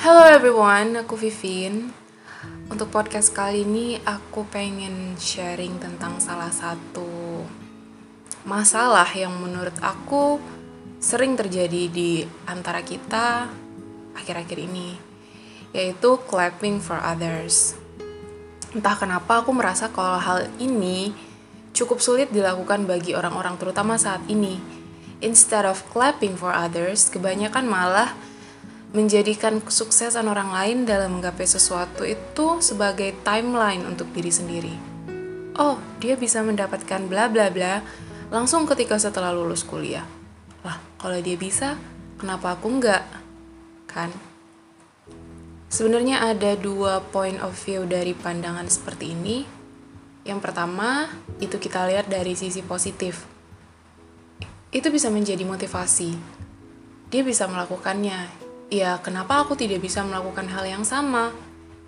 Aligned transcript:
Hello 0.00 0.24
everyone, 0.24 0.96
aku 0.96 1.12
Vivin. 1.12 1.92
Untuk 2.72 2.88
podcast 2.88 3.36
kali 3.36 3.68
ini 3.68 4.00
aku 4.00 4.48
pengen 4.48 5.12
sharing 5.20 5.76
tentang 5.76 6.16
salah 6.16 6.48
satu 6.48 7.44
masalah 8.48 9.04
yang 9.12 9.36
menurut 9.36 9.76
aku 9.84 10.40
sering 11.04 11.36
terjadi 11.36 11.92
di 11.92 12.24
antara 12.48 12.80
kita 12.80 13.52
akhir-akhir 14.16 14.58
ini, 14.72 14.96
yaitu 15.76 16.16
clapping 16.24 16.80
for 16.80 16.96
others. 17.04 17.76
Entah 18.72 18.96
kenapa 18.96 19.44
aku 19.44 19.52
merasa 19.52 19.92
kalau 19.92 20.16
hal 20.16 20.48
ini 20.56 21.12
cukup 21.76 22.00
sulit 22.00 22.32
dilakukan 22.32 22.88
bagi 22.88 23.12
orang-orang 23.12 23.60
terutama 23.60 24.00
saat 24.00 24.24
ini. 24.32 24.56
Instead 25.20 25.68
of 25.68 25.84
clapping 25.92 26.40
for 26.40 26.56
others, 26.56 27.12
kebanyakan 27.12 27.68
malah 27.68 28.16
menjadikan 28.90 29.62
kesuksesan 29.62 30.26
orang 30.26 30.50
lain 30.50 30.78
dalam 30.82 31.18
menggapai 31.18 31.46
sesuatu 31.46 32.02
itu 32.02 32.58
sebagai 32.58 33.14
timeline 33.22 33.86
untuk 33.86 34.10
diri 34.10 34.32
sendiri. 34.34 34.74
Oh, 35.54 35.78
dia 36.02 36.18
bisa 36.18 36.42
mendapatkan 36.42 37.06
bla 37.06 37.30
bla 37.30 37.54
bla 37.54 37.86
langsung 38.34 38.66
ketika 38.66 38.98
setelah 38.98 39.30
lulus 39.30 39.62
kuliah. 39.62 40.06
Lah, 40.66 40.82
kalau 40.98 41.18
dia 41.22 41.38
bisa, 41.38 41.78
kenapa 42.18 42.58
aku 42.58 42.66
enggak? 42.66 43.06
Kan? 43.86 44.10
Sebenarnya 45.70 46.26
ada 46.26 46.58
dua 46.58 46.98
point 47.14 47.38
of 47.38 47.54
view 47.62 47.86
dari 47.86 48.10
pandangan 48.10 48.66
seperti 48.66 49.14
ini. 49.14 49.46
Yang 50.26 50.50
pertama, 50.50 51.06
itu 51.38 51.62
kita 51.62 51.86
lihat 51.86 52.10
dari 52.10 52.34
sisi 52.34 52.66
positif. 52.66 53.22
Itu 54.74 54.90
bisa 54.90 55.14
menjadi 55.14 55.46
motivasi. 55.46 56.10
Dia 57.10 57.22
bisa 57.22 57.46
melakukannya, 57.46 58.49
ya 58.70 59.02
kenapa 59.02 59.42
aku 59.42 59.58
tidak 59.58 59.82
bisa 59.82 60.06
melakukan 60.06 60.46
hal 60.48 60.64
yang 60.64 60.86
sama? 60.86 61.34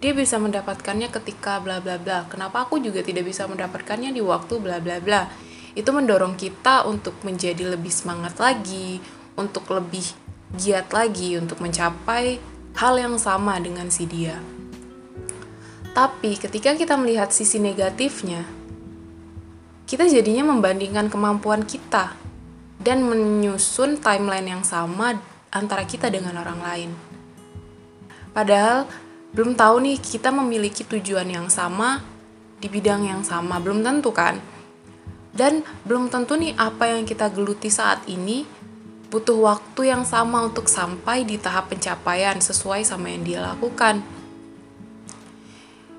Dia 0.03 0.11
bisa 0.13 0.37
mendapatkannya 0.37 1.09
ketika 1.15 1.63
bla 1.63 1.79
bla 1.79 1.97
bla. 1.97 2.27
Kenapa 2.27 2.67
aku 2.67 2.83
juga 2.83 3.07
tidak 3.07 3.31
bisa 3.31 3.47
mendapatkannya 3.47 4.11
di 4.11 4.19
waktu 4.19 4.59
bla 4.59 4.83
bla 4.83 4.99
bla? 4.99 5.31
Itu 5.79 5.95
mendorong 5.95 6.35
kita 6.35 6.85
untuk 6.91 7.17
menjadi 7.23 7.79
lebih 7.79 7.95
semangat 7.95 8.37
lagi, 8.43 8.99
untuk 9.39 9.71
lebih 9.71 10.05
giat 10.53 10.93
lagi 10.93 11.41
untuk 11.41 11.65
mencapai 11.65 12.37
hal 12.77 12.95
yang 13.01 13.17
sama 13.17 13.57
dengan 13.57 13.89
si 13.89 14.05
dia. 14.05 14.37
Tapi 15.93 16.37
ketika 16.37 16.77
kita 16.77 16.97
melihat 16.97 17.33
sisi 17.33 17.61
negatifnya, 17.61 18.45
kita 19.89 20.09
jadinya 20.09 20.53
membandingkan 20.53 21.13
kemampuan 21.13 21.65
kita 21.69 22.17
dan 22.81 23.05
menyusun 23.05 24.01
timeline 24.01 24.49
yang 24.49 24.65
sama 24.65 25.21
antara 25.53 25.85
kita 25.85 26.09
dengan 26.09 26.41
orang 26.41 26.61
lain. 26.65 26.91
Padahal 28.33 28.89
belum 29.37 29.53
tahu 29.53 29.85
nih 29.85 29.97
kita 30.01 30.33
memiliki 30.33 30.83
tujuan 30.89 31.29
yang 31.29 31.53
sama 31.53 32.01
di 32.59 32.73
bidang 32.73 33.05
yang 33.05 33.23
sama, 33.23 33.61
belum 33.61 33.85
tentu 33.85 34.11
kan? 34.11 34.41
Dan 35.33 35.65
belum 35.85 36.09
tentu 36.09 36.37
nih 36.37 36.57
apa 36.57 36.93
yang 36.97 37.05
kita 37.05 37.33
geluti 37.33 37.69
saat 37.69 38.05
ini 38.09 38.45
butuh 39.13 39.37
waktu 39.45 39.93
yang 39.93 40.09
sama 40.09 40.41
untuk 40.49 40.73
sampai 40.73 41.29
di 41.29 41.37
tahap 41.37 41.69
pencapaian 41.69 42.41
sesuai 42.41 42.81
sama 42.89 43.13
yang 43.13 43.25
dia 43.25 43.41
lakukan. 43.45 44.01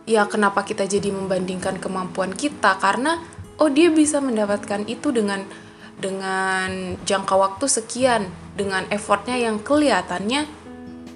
Ya 0.10 0.26
kenapa 0.26 0.66
kita 0.66 0.90
jadi 0.90 1.14
membandingkan 1.14 1.78
kemampuan 1.78 2.34
kita 2.34 2.82
karena 2.82 3.22
oh 3.62 3.70
dia 3.70 3.94
bisa 3.94 4.18
mendapatkan 4.18 4.84
itu 4.90 5.14
dengan 5.14 5.46
dengan 5.98 6.98
jangka 7.06 7.36
waktu 7.36 7.66
sekian 7.70 8.28
dengan 8.54 8.86
effortnya 8.94 9.38
yang 9.40 9.62
kelihatannya 9.62 10.46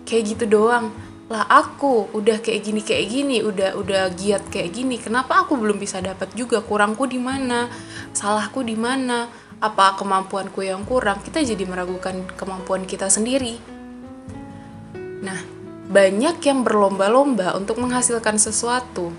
kayak 0.08 0.24
gitu 0.36 0.46
doang. 0.48 0.94
Lah 1.28 1.44
aku 1.44 2.08
udah 2.16 2.40
kayak 2.40 2.62
gini 2.64 2.80
kayak 2.80 3.06
gini 3.12 3.38
udah 3.44 3.76
udah 3.76 4.08
giat 4.16 4.48
kayak 4.48 4.72
gini 4.72 4.96
kenapa 4.96 5.44
aku 5.44 5.60
belum 5.60 5.76
bisa 5.76 6.00
dapat 6.00 6.32
juga 6.32 6.64
kurangku 6.64 7.04
di 7.04 7.20
mana 7.20 7.68
salahku 8.16 8.64
di 8.64 8.80
mana? 8.80 9.28
Apa 9.58 9.98
kemampuanku 9.98 10.62
yang 10.64 10.86
kurang? 10.86 11.20
Kita 11.26 11.42
jadi 11.42 11.66
meragukan 11.66 12.24
kemampuan 12.38 12.88
kita 12.88 13.12
sendiri. 13.12 13.60
Nah 15.20 15.42
banyak 15.88 16.40
yang 16.44 16.64
berlomba-lomba 16.64 17.56
untuk 17.60 17.80
menghasilkan 17.80 18.40
sesuatu 18.40 19.12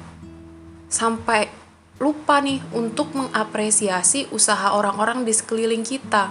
sampai 0.88 1.57
lupa 1.98 2.38
nih 2.38 2.62
untuk 2.70 3.10
mengapresiasi 3.14 4.30
usaha 4.30 4.70
orang-orang 4.70 5.26
di 5.26 5.34
sekeliling 5.34 5.82
kita. 5.82 6.30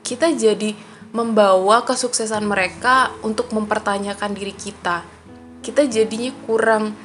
Kita 0.00 0.32
jadi 0.32 0.72
membawa 1.12 1.84
kesuksesan 1.84 2.48
mereka 2.48 3.12
untuk 3.20 3.52
mempertanyakan 3.52 4.32
diri 4.32 4.56
kita. 4.56 5.04
Kita 5.60 5.84
jadinya 5.84 6.32
kurang 6.48 6.96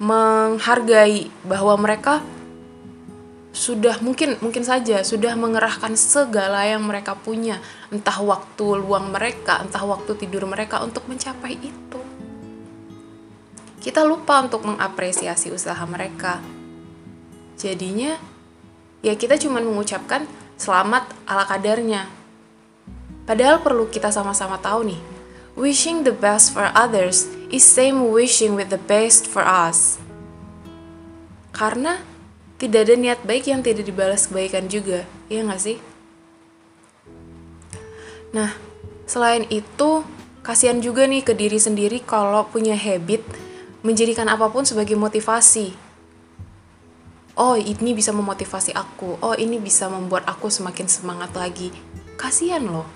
menghargai 0.00 1.28
bahwa 1.44 1.76
mereka 1.76 2.24
sudah 3.52 4.00
mungkin 4.00 4.40
mungkin 4.40 4.64
saja 4.64 5.04
sudah 5.04 5.36
mengerahkan 5.36 5.92
segala 6.00 6.64
yang 6.64 6.80
mereka 6.88 7.12
punya, 7.12 7.60
entah 7.92 8.16
waktu 8.24 8.80
luang 8.80 9.12
mereka, 9.12 9.60
entah 9.60 9.84
waktu 9.84 10.16
tidur 10.16 10.48
mereka 10.48 10.80
untuk 10.80 11.04
mencapai 11.04 11.60
itu. 11.60 12.00
Kita 13.84 14.00
lupa 14.00 14.40
untuk 14.40 14.64
mengapresiasi 14.64 15.52
usaha 15.52 15.84
mereka 15.84 16.59
Jadinya 17.60 18.16
ya 19.04 19.12
kita 19.12 19.36
cuma 19.36 19.60
mengucapkan 19.60 20.24
selamat 20.56 21.12
ala 21.28 21.44
kadarnya. 21.44 22.08
Padahal 23.28 23.60
perlu 23.60 23.84
kita 23.92 24.08
sama-sama 24.08 24.56
tahu 24.56 24.88
nih, 24.88 25.00
wishing 25.60 26.00
the 26.00 26.16
best 26.16 26.56
for 26.56 26.72
others 26.72 27.28
is 27.52 27.60
same 27.60 28.08
wishing 28.08 28.56
with 28.56 28.72
the 28.72 28.80
best 28.88 29.28
for 29.28 29.44
us. 29.44 30.00
Karena 31.52 32.00
tidak 32.56 32.88
ada 32.88 32.96
niat 32.96 33.20
baik 33.28 33.52
yang 33.52 33.60
tidak 33.60 33.84
dibalas 33.84 34.24
kebaikan 34.24 34.64
juga, 34.64 35.04
iya 35.28 35.44
nggak 35.44 35.60
sih? 35.60 35.76
Nah, 38.32 38.56
selain 39.04 39.44
itu, 39.52 40.00
kasihan 40.40 40.80
juga 40.80 41.04
nih 41.04 41.20
ke 41.20 41.36
diri 41.36 41.60
sendiri 41.60 42.00
kalau 42.00 42.48
punya 42.48 42.72
habit 42.72 43.20
menjadikan 43.84 44.32
apa 44.32 44.48
pun 44.48 44.64
sebagai 44.64 44.96
motivasi 44.96 45.89
oh 47.38 47.54
ini 47.54 47.94
bisa 47.94 48.10
memotivasi 48.10 48.74
aku, 48.74 49.18
oh 49.22 49.34
ini 49.38 49.60
bisa 49.62 49.86
membuat 49.86 50.26
aku 50.26 50.50
semakin 50.50 50.86
semangat 50.90 51.34
lagi. 51.34 51.70
Kasihan 52.18 52.64
loh. 52.66 52.88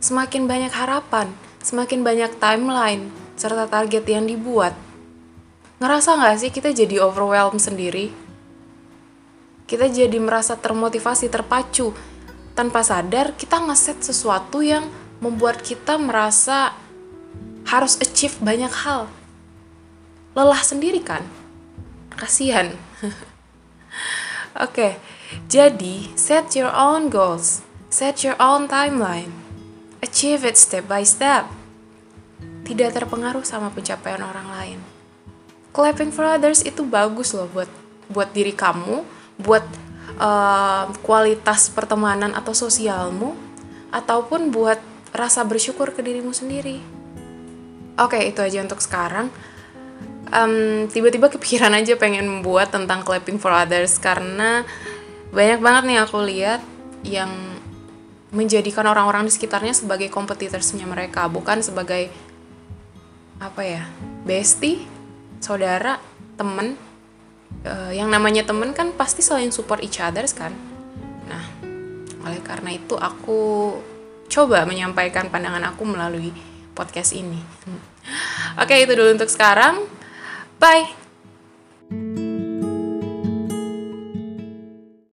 Semakin 0.00 0.46
banyak 0.46 0.72
harapan, 0.72 1.32
semakin 1.60 2.04
banyak 2.06 2.38
timeline, 2.38 3.10
serta 3.34 3.66
target 3.68 4.04
yang 4.06 4.24
dibuat. 4.24 4.72
Ngerasa 5.76 6.16
nggak 6.16 6.36
sih 6.40 6.50
kita 6.52 6.72
jadi 6.72 7.04
overwhelmed 7.04 7.60
sendiri? 7.60 8.08
Kita 9.66 9.90
jadi 9.90 10.16
merasa 10.22 10.54
termotivasi, 10.54 11.26
terpacu. 11.26 11.90
Tanpa 12.56 12.80
sadar, 12.80 13.36
kita 13.36 13.60
ngeset 13.60 14.00
sesuatu 14.00 14.64
yang 14.64 14.88
membuat 15.20 15.60
kita 15.60 15.98
merasa 16.00 16.72
harus 17.66 17.98
achieve 17.98 18.38
banyak 18.40 18.70
hal. 18.70 19.10
Lelah 20.38 20.62
sendiri 20.62 21.02
kan? 21.02 21.26
Kasihan. 22.16 22.72
Oke, 23.04 23.12
okay, 24.56 24.92
jadi 25.52 26.16
set 26.16 26.56
your 26.56 26.72
own 26.72 27.12
goals, 27.12 27.60
set 27.92 28.24
your 28.24 28.32
own 28.40 28.64
timeline, 28.64 29.28
achieve 30.00 30.48
it 30.48 30.56
step 30.56 30.88
by 30.88 31.04
step. 31.04 31.44
Tidak 32.64 32.88
terpengaruh 32.96 33.44
sama 33.44 33.68
pencapaian 33.68 34.24
orang 34.24 34.48
lain. 34.48 34.78
Clapping 35.76 36.08
for 36.08 36.24
others 36.24 36.64
itu 36.64 36.88
bagus 36.88 37.36
loh 37.36 37.52
buat 37.52 37.68
buat 38.08 38.32
diri 38.32 38.56
kamu, 38.56 39.04
buat 39.36 39.68
uh, 40.16 40.88
kualitas 41.04 41.68
pertemanan 41.68 42.32
atau 42.32 42.56
sosialmu, 42.56 43.36
ataupun 43.92 44.48
buat 44.48 44.80
rasa 45.12 45.44
bersyukur 45.44 45.92
ke 45.92 46.00
dirimu 46.00 46.32
sendiri. 46.32 46.80
Oke, 48.00 48.24
itu 48.24 48.40
aja 48.40 48.64
untuk 48.64 48.80
sekarang 48.80 49.28
um, 50.30 50.86
tiba-tiba 50.90 51.30
kepikiran 51.30 51.74
aja 51.76 51.94
pengen 51.94 52.26
membuat 52.26 52.74
tentang 52.74 53.02
clapping 53.06 53.38
for 53.38 53.52
others 53.54 53.98
karena 54.00 54.66
banyak 55.30 55.60
banget 55.60 55.82
nih 55.86 55.98
aku 56.02 56.18
lihat 56.22 56.62
yang 57.06 57.30
menjadikan 58.34 58.86
orang-orang 58.86 59.26
di 59.26 59.32
sekitarnya 59.32 59.72
sebagai 59.72 60.10
kompetitorsnya 60.10 60.84
mereka 60.84 61.30
bukan 61.30 61.62
sebagai 61.62 62.10
apa 63.38 63.62
ya 63.62 63.84
bestie 64.26 64.82
saudara 65.38 66.00
temen. 66.34 66.76
Uh, 67.62 67.94
yang 67.94 68.10
namanya 68.10 68.42
temen 68.42 68.74
kan 68.74 68.90
pasti 68.94 69.22
saling 69.22 69.54
support 69.54 69.80
each 69.80 70.02
others 70.02 70.34
kan. 70.34 70.50
Nah 71.30 71.44
oleh 72.26 72.42
karena 72.42 72.74
itu 72.74 72.98
aku 72.98 73.72
coba 74.26 74.66
menyampaikan 74.66 75.30
pandangan 75.30 75.62
aku 75.70 75.86
melalui 75.86 76.34
podcast 76.74 77.14
ini. 77.14 77.38
Oke 78.62 78.82
itu 78.82 78.92
dulu 78.92 79.14
untuk 79.14 79.30
sekarang 79.30 79.95
Bye. 80.58 81.05